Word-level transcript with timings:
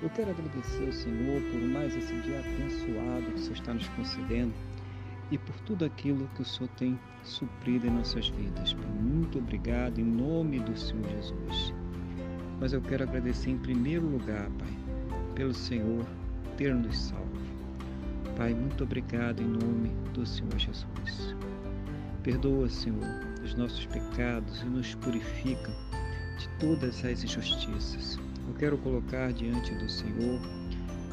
eu 0.00 0.08
quero 0.10 0.30
agradecer 0.30 0.86
ao 0.86 0.92
Senhor 0.92 1.42
por 1.50 1.60
mais 1.60 1.96
esse 1.96 2.14
dia 2.20 2.38
abençoado 2.38 3.26
que 3.26 3.34
o 3.34 3.38
Senhor 3.38 3.54
está 3.54 3.74
nos 3.74 3.88
concedendo 3.88 4.54
e 5.30 5.36
por 5.36 5.58
tudo 5.60 5.84
aquilo 5.84 6.28
que 6.34 6.42
o 6.42 6.44
Senhor 6.44 6.68
tem 6.76 6.98
suprido 7.24 7.86
em 7.86 7.90
nossas 7.90 8.28
vidas. 8.28 8.74
Muito 9.00 9.38
obrigado 9.38 9.98
em 9.98 10.04
nome 10.04 10.60
do 10.60 10.78
Senhor 10.78 11.04
Jesus. 11.08 11.74
Mas 12.60 12.72
eu 12.72 12.80
quero 12.80 13.04
agradecer 13.04 13.50
em 13.50 13.58
primeiro 13.58 14.06
lugar, 14.06 14.48
Pai, 14.50 14.68
pelo 15.34 15.54
Senhor 15.54 16.06
ter 16.56 16.74
nos 16.74 16.96
salvo. 16.96 17.26
Pai, 18.36 18.54
muito 18.54 18.84
obrigado 18.84 19.40
em 19.40 19.46
nome 19.46 19.90
do 20.14 20.24
Senhor 20.24 20.56
Jesus. 20.58 21.34
Perdoa, 22.22 22.68
Senhor, 22.68 23.04
os 23.44 23.54
nossos 23.54 23.84
pecados 23.86 24.62
e 24.62 24.66
nos 24.66 24.94
purifica 24.96 25.72
de 26.38 26.48
todas 26.60 27.04
as 27.04 27.24
injustiças. 27.24 28.27
Eu 28.48 28.54
quero 28.54 28.78
colocar 28.78 29.30
diante 29.30 29.74
do 29.74 29.88
Senhor 29.90 30.40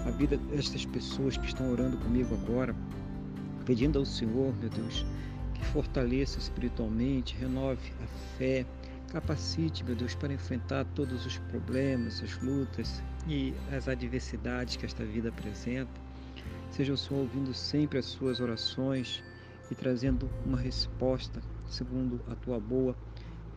a 0.05 0.11
vida 0.11 0.37
destas 0.37 0.85
pessoas 0.85 1.35
que 1.35 1.45
estão 1.45 1.69
orando 1.69 1.97
comigo 1.97 2.33
agora, 2.33 2.73
pedindo 3.65 3.99
ao 3.99 4.05
Senhor, 4.05 4.55
meu 4.55 4.69
Deus, 4.69 5.05
que 5.53 5.65
fortaleça 5.65 6.39
espiritualmente, 6.39 7.35
renove 7.35 7.91
a 8.01 8.07
fé, 8.37 8.65
capacite, 9.09 9.83
meu 9.83 9.95
Deus, 9.95 10.15
para 10.15 10.33
enfrentar 10.33 10.85
todos 10.95 11.25
os 11.25 11.37
problemas, 11.37 12.23
as 12.23 12.41
lutas 12.41 13.03
e 13.27 13.53
as 13.69 13.89
adversidades 13.89 14.77
que 14.77 14.85
esta 14.85 15.03
vida 15.03 15.27
apresenta. 15.27 15.91
Seja 16.71 16.93
o 16.93 16.97
Senhor 16.97 17.19
ouvindo 17.19 17.53
sempre 17.53 17.99
as 17.99 18.05
suas 18.05 18.39
orações 18.39 19.21
e 19.69 19.75
trazendo 19.75 20.29
uma 20.45 20.57
resposta 20.57 21.41
segundo 21.67 22.21
a 22.31 22.35
tua 22.35 22.61
boa, 22.61 22.95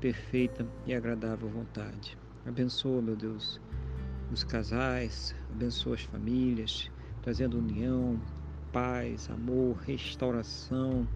perfeita 0.01 0.67
e 0.85 0.93
agradável 0.93 1.49
vontade. 1.49 2.19
Abençoa, 2.47 3.03
meu 3.03 3.17
Deus, 3.17 3.61
os 4.33 4.45
casais, 4.45 5.35
abençoa 5.51 5.95
as 5.95 6.03
famílias, 6.03 6.91
trazendo 7.23 7.59
união, 7.59 8.21
paz, 8.73 9.29
amor, 9.31 9.77
restauração, 9.87 11.07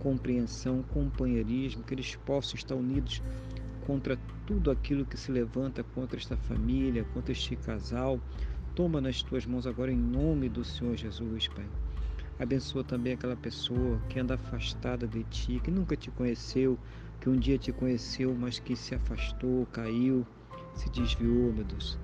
compreensão, 0.00 0.82
companheirismo, 0.82 1.82
que 1.82 1.94
eles 1.94 2.16
possam 2.16 2.54
estar 2.54 2.74
unidos 2.74 3.22
contra 3.86 4.18
tudo 4.46 4.70
aquilo 4.70 5.04
que 5.04 5.16
se 5.16 5.32
levanta 5.32 5.82
contra 5.82 6.18
esta 6.18 6.36
família, 6.36 7.04
contra 7.14 7.32
este 7.32 7.56
casal. 7.56 8.20
Toma 8.74 9.00
nas 9.00 9.22
tuas 9.22 9.44
mãos 9.46 9.66
agora 9.66 9.90
em 9.90 9.96
nome 9.96 10.48
do 10.48 10.64
Senhor 10.64 10.96
Jesus, 10.96 11.48
Pai. 11.48 11.66
Abençoa 12.38 12.84
também 12.84 13.14
aquela 13.14 13.36
pessoa 13.36 14.00
que 14.08 14.20
anda 14.20 14.34
afastada 14.34 15.06
de 15.08 15.24
ti, 15.24 15.60
que 15.64 15.70
nunca 15.70 15.96
te 15.96 16.10
conheceu, 16.10 16.78
que 17.20 17.28
um 17.28 17.36
dia 17.36 17.58
te 17.58 17.72
conheceu, 17.72 18.34
mas 18.38 18.60
que 18.60 18.76
se 18.76 18.94
afastou, 18.94 19.66
caiu, 19.72 20.24
se 20.78 20.88
desviou, 20.90 21.52
meu 21.52 21.64
Deus. 21.64 21.98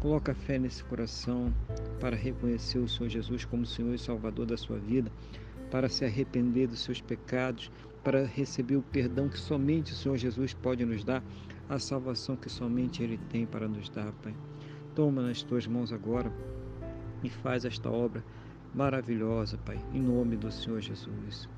Coloca 0.00 0.34
fé 0.34 0.58
nesse 0.58 0.84
coração 0.84 1.52
para 1.98 2.14
reconhecer 2.14 2.78
o 2.78 2.88
Senhor 2.88 3.08
Jesus 3.08 3.44
como 3.44 3.66
Senhor 3.66 3.94
e 3.94 3.98
Salvador 3.98 4.46
da 4.46 4.56
sua 4.56 4.78
vida, 4.78 5.10
para 5.70 5.88
se 5.88 6.04
arrepender 6.04 6.68
dos 6.68 6.80
seus 6.80 7.00
pecados, 7.00 7.70
para 8.04 8.24
receber 8.24 8.76
o 8.76 8.82
perdão 8.82 9.28
que 9.28 9.38
somente 9.38 9.92
o 9.92 9.96
Senhor 9.96 10.16
Jesus 10.16 10.54
pode 10.54 10.84
nos 10.84 11.02
dar, 11.02 11.22
a 11.68 11.78
salvação 11.78 12.36
que 12.36 12.48
somente 12.48 13.02
Ele 13.02 13.18
tem 13.28 13.44
para 13.44 13.66
nos 13.66 13.88
dar, 13.88 14.12
Pai. 14.22 14.34
Toma 14.94 15.22
nas 15.22 15.42
tuas 15.42 15.66
mãos 15.66 15.92
agora 15.92 16.32
e 17.22 17.28
faz 17.28 17.64
esta 17.64 17.90
obra 17.90 18.24
maravilhosa, 18.74 19.58
Pai, 19.58 19.78
em 19.92 20.00
nome 20.00 20.36
do 20.36 20.50
Senhor 20.50 20.80
Jesus. 20.80 21.48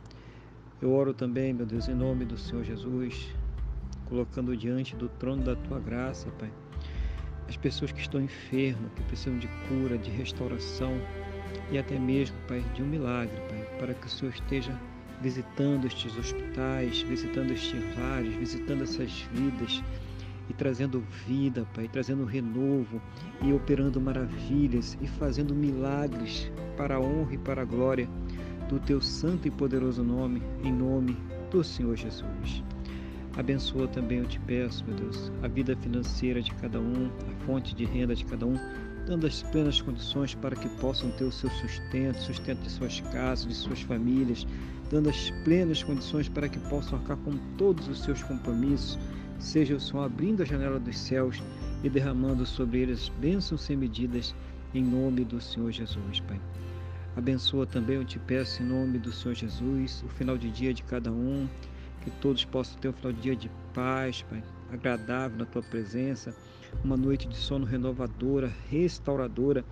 Eu 0.80 0.92
oro 0.92 1.12
também, 1.12 1.52
meu 1.52 1.66
Deus, 1.66 1.88
em 1.88 1.94
nome 1.94 2.24
do 2.24 2.38
Senhor 2.38 2.64
Jesus, 2.64 3.34
colocando 4.10 4.54
diante 4.54 4.94
do 4.94 5.08
trono 5.08 5.42
da 5.42 5.56
tua 5.56 5.80
graça, 5.80 6.28
Pai 6.32 6.52
as 7.50 7.56
pessoas 7.56 7.90
que 7.90 8.00
estão 8.00 8.20
enfermas, 8.20 8.92
que 8.94 9.02
precisam 9.02 9.36
de 9.36 9.48
cura, 9.68 9.98
de 9.98 10.08
restauração 10.08 10.94
e 11.72 11.78
até 11.78 11.98
mesmo, 11.98 12.36
Pai, 12.46 12.64
de 12.74 12.82
um 12.82 12.86
milagre, 12.86 13.34
Pai, 13.48 13.78
para 13.78 13.92
que 13.92 14.06
o 14.06 14.08
Senhor 14.08 14.32
esteja 14.32 14.72
visitando 15.20 15.84
estes 15.86 16.16
hospitais, 16.16 17.02
visitando 17.02 17.50
estes 17.50 17.82
lares, 17.96 18.34
visitando 18.36 18.84
essas 18.84 19.10
vidas 19.32 19.82
e 20.48 20.52
trazendo 20.54 21.00
vida, 21.26 21.66
Pai, 21.74 21.88
trazendo 21.88 22.24
renovo 22.24 23.02
e 23.42 23.52
operando 23.52 24.00
maravilhas 24.00 24.96
e 25.00 25.08
fazendo 25.08 25.52
milagres 25.52 26.50
para 26.76 26.94
a 26.94 27.00
honra 27.00 27.34
e 27.34 27.38
para 27.38 27.62
a 27.62 27.64
glória 27.64 28.08
do 28.68 28.78
teu 28.78 29.00
santo 29.00 29.48
e 29.48 29.50
poderoso 29.50 30.04
nome, 30.04 30.40
em 30.62 30.72
nome 30.72 31.16
do 31.50 31.64
Senhor 31.64 31.96
Jesus. 31.96 32.62
Abençoa 33.40 33.88
também, 33.88 34.18
eu 34.18 34.26
te 34.26 34.38
peço, 34.40 34.84
meu 34.84 34.94
Deus, 34.94 35.32
a 35.42 35.48
vida 35.48 35.74
financeira 35.74 36.42
de 36.42 36.54
cada 36.56 36.78
um, 36.78 37.06
a 37.06 37.46
fonte 37.46 37.74
de 37.74 37.86
renda 37.86 38.14
de 38.14 38.22
cada 38.26 38.44
um, 38.44 38.54
dando 39.06 39.26
as 39.26 39.42
plenas 39.44 39.80
condições 39.80 40.34
para 40.34 40.54
que 40.54 40.68
possam 40.78 41.10
ter 41.12 41.24
o 41.24 41.32
seu 41.32 41.48
sustento, 41.48 42.20
sustento 42.20 42.60
de 42.60 42.70
suas 42.70 43.00
casas, 43.00 43.48
de 43.48 43.54
suas 43.54 43.80
famílias, 43.80 44.46
dando 44.90 45.08
as 45.08 45.30
plenas 45.42 45.82
condições 45.82 46.28
para 46.28 46.50
que 46.50 46.58
possam 46.68 46.98
arcar 46.98 47.16
com 47.16 47.34
todos 47.56 47.88
os 47.88 48.02
seus 48.02 48.22
compromissos, 48.22 48.98
seja 49.38 49.74
o 49.74 49.80
Senhor 49.80 50.02
abrindo 50.02 50.42
a 50.42 50.44
janela 50.44 50.78
dos 50.78 50.98
céus 50.98 51.42
e 51.82 51.88
derramando 51.88 52.44
sobre 52.44 52.80
eles 52.80 53.10
bênçãos 53.22 53.62
sem 53.62 53.74
medidas, 53.74 54.34
em 54.74 54.84
nome 54.84 55.24
do 55.24 55.40
Senhor 55.40 55.72
Jesus, 55.72 56.20
Pai. 56.20 56.38
Abençoa 57.16 57.64
também, 57.64 57.96
eu 57.96 58.04
te 58.04 58.18
peço, 58.18 58.62
em 58.62 58.66
nome 58.66 58.98
do 58.98 59.10
Senhor 59.10 59.34
Jesus, 59.34 60.04
o 60.04 60.08
final 60.10 60.36
de 60.36 60.50
dia 60.50 60.74
de 60.74 60.82
cada 60.82 61.10
um, 61.10 61.48
que 62.00 62.10
todos 62.10 62.44
possam 62.44 62.78
ter 62.78 62.88
um 62.88 62.92
final 62.92 63.12
de 63.12 63.20
dia 63.20 63.36
de 63.36 63.50
paz, 63.74 64.22
Pai, 64.22 64.42
agradável 64.72 65.38
na 65.38 65.44
tua 65.44 65.62
presença, 65.62 66.34
uma 66.82 66.96
noite 66.96 67.28
de 67.28 67.36
sono 67.36 67.64
renovadora, 67.64 68.52
restauradora 68.68 69.64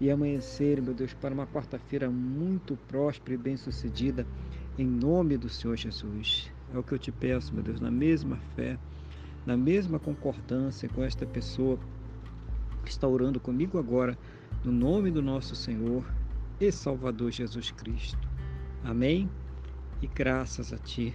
e 0.00 0.10
amanhecer, 0.10 0.80
meu 0.80 0.94
Deus, 0.94 1.14
para 1.14 1.34
uma 1.34 1.46
quarta-feira 1.46 2.10
muito 2.10 2.76
próspera 2.88 3.34
e 3.34 3.38
bem-sucedida, 3.38 4.26
em 4.78 4.86
nome 4.86 5.36
do 5.36 5.48
Senhor 5.48 5.76
Jesus. 5.76 6.50
É 6.72 6.78
o 6.78 6.82
que 6.82 6.92
eu 6.92 6.98
te 6.98 7.12
peço, 7.12 7.54
meu 7.54 7.62
Deus, 7.62 7.80
na 7.80 7.90
mesma 7.90 8.36
fé, 8.56 8.78
na 9.46 9.56
mesma 9.56 9.98
concordância 9.98 10.88
com 10.88 11.02
esta 11.02 11.26
pessoa 11.26 11.78
que 12.84 12.90
está 12.90 13.06
orando 13.06 13.40
comigo 13.40 13.78
agora, 13.78 14.18
no 14.64 14.72
nome 14.72 15.10
do 15.10 15.22
nosso 15.22 15.54
Senhor 15.54 16.04
e 16.60 16.70
Salvador 16.70 17.30
Jesus 17.30 17.70
Cristo. 17.70 18.28
Amém? 18.82 19.28
E 20.02 20.06
graças 20.06 20.72
a 20.72 20.78
Ti 20.78 21.14